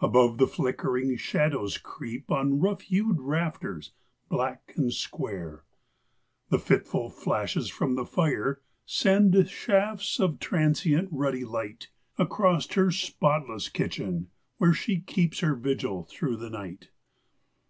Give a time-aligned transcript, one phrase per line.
[0.00, 3.92] Above, the flickering shadows creep on rough hewed raf¬ ters,
[4.28, 4.90] black and
[6.50, 11.88] The fitful flashes from the fire send shafts of transient, ruddy light
[12.18, 16.90] Across her spotless kitchen where she keeps her vigil, through the night.